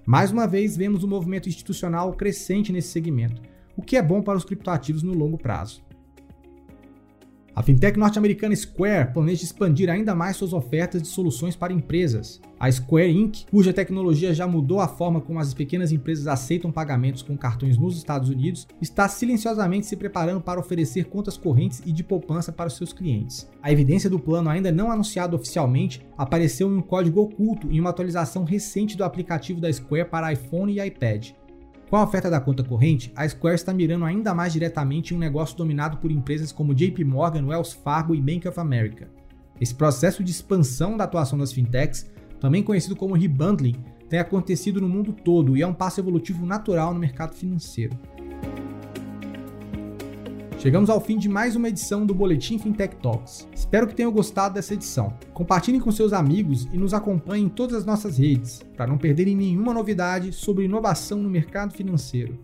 Mais 0.06 0.32
uma 0.32 0.48
vez, 0.48 0.78
vemos 0.78 1.04
um 1.04 1.08
movimento 1.08 1.50
institucional 1.50 2.14
crescente 2.14 2.72
nesse 2.72 2.90
segmento, 2.90 3.42
o 3.76 3.82
que 3.82 3.98
é 3.98 4.02
bom 4.02 4.22
para 4.22 4.38
os 4.38 4.46
criptoativos 4.46 5.02
no 5.02 5.14
longo 5.14 5.38
prazo. 5.38 5.82
A 7.54 7.62
fintech 7.62 8.00
norte-americana 8.00 8.56
Square 8.56 9.12
planeja 9.14 9.44
expandir 9.44 9.90
ainda 9.90 10.16
mais 10.16 10.38
suas 10.38 10.54
ofertas 10.54 11.02
de 11.02 11.10
soluções 11.10 11.54
para 11.54 11.74
empresas. 11.74 12.40
A 12.58 12.72
Square 12.72 13.12
Inc., 13.12 13.46
cuja 13.52 13.74
tecnologia 13.74 14.34
já 14.34 14.48
mudou 14.48 14.80
a 14.80 14.88
forma 14.88 15.20
como 15.20 15.38
as 15.38 15.54
pequenas 15.54 15.92
empresas 15.92 16.28
aceitam 16.28 16.72
pagamentos 16.72 17.22
com 17.22 17.36
cartões 17.36 17.78
nos 17.78 17.98
Estados 17.98 18.30
Unidos, 18.30 18.68
está 18.82 19.08
silenciosamente 19.10 19.86
se 19.86 19.98
preparando 19.98 20.40
para 20.40 20.60
oferecer 20.62 21.06
contas 21.06 21.36
correntes 21.36 21.82
e 21.86 21.92
de 21.92 22.04
poupança 22.04 22.54
para 22.54 22.68
os 22.68 22.78
seus 22.78 22.94
clientes. 22.94 23.50
A 23.62 23.72
evidência 23.72 24.10
do 24.10 24.20
plano, 24.20 24.50
ainda 24.50 24.72
não 24.72 24.90
anunciado 24.90 25.36
oficialmente, 25.36 26.06
apareceu 26.18 26.72
em 26.72 26.78
um 26.78 26.82
código 26.82 27.20
oculto 27.20 27.68
em 27.70 27.82
uma 27.82 27.90
atualização 27.90 28.46
recente 28.46 28.96
do 28.96 29.04
aplicativo 29.04 29.60
da 29.60 29.72
Square 29.74 30.10
para 30.10 30.32
iPhone 30.32 30.72
e 30.72 30.86
iPad. 30.86 31.32
Com 31.92 31.98
a 31.98 32.04
oferta 32.04 32.30
da 32.30 32.40
conta 32.40 32.64
corrente, 32.64 33.12
a 33.14 33.28
Square 33.28 33.56
está 33.56 33.74
mirando 33.74 34.06
ainda 34.06 34.34
mais 34.34 34.54
diretamente 34.54 35.14
em 35.14 35.18
um 35.18 35.20
negócio 35.20 35.58
dominado 35.58 35.98
por 35.98 36.10
empresas 36.10 36.50
como 36.50 36.74
JP 36.74 37.04
Morgan, 37.04 37.48
Wells 37.48 37.74
Fargo 37.74 38.16
e 38.16 38.22
Bank 38.22 38.48
of 38.48 38.58
America. 38.62 39.10
Esse 39.60 39.76
processo 39.76 40.24
de 40.24 40.32
expansão 40.32 40.96
da 40.96 41.04
atuação 41.04 41.38
das 41.38 41.52
fintechs, 41.52 42.10
também 42.40 42.64
conhecido 42.64 42.96
como 42.96 43.14
rebundling, 43.14 43.76
tem 44.08 44.20
acontecido 44.20 44.80
no 44.80 44.88
mundo 44.88 45.12
todo 45.12 45.58
e 45.58 45.62
é 45.62 45.68
um 45.68 45.74
passo 45.74 46.00
evolutivo 46.00 46.46
natural 46.46 46.94
no 46.94 47.00
mercado 47.02 47.36
financeiro. 47.36 48.00
Chegamos 50.62 50.92
ao 50.92 51.02
fim 51.02 51.18
de 51.18 51.28
mais 51.28 51.56
uma 51.56 51.70
edição 51.70 52.06
do 52.06 52.14
Boletim 52.14 52.60
Fintech 52.60 52.96
Talks. 52.98 53.50
Espero 53.52 53.88
que 53.88 53.96
tenham 53.96 54.12
gostado 54.12 54.54
dessa 54.54 54.76
edição. 54.76 55.12
Compartilhem 55.34 55.82
com 55.82 55.92
seus 55.92 56.14
amigos 56.14 56.68
e 56.72 56.78
nos 56.78 56.94
acompanhem 56.94 57.48
em 57.48 57.50
todas 57.50 57.78
as 57.78 57.84
nossas 57.84 58.20
redes, 58.20 58.62
para 58.78 58.86
não 58.86 58.96
perderem 58.96 59.36
nenhuma 59.36 59.74
novidade 59.74 60.32
sobre 60.32 60.66
inovação 60.66 61.18
no 61.18 61.32
mercado 61.32 61.74
financeiro. 61.74 62.38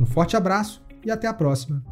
Um 0.00 0.06
forte 0.06 0.34
abraço 0.34 0.82
e 1.04 1.10
até 1.10 1.26
a 1.26 1.34
próxima! 1.34 1.84